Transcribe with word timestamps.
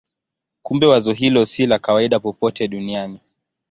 Kumbe 0.61 0.85
wazo 0.85 1.13
hilo 1.13 1.45
si 1.45 1.65
la 1.67 1.79
kawaida 1.79 2.19
popote 2.19 2.67
duniani. 2.67 3.19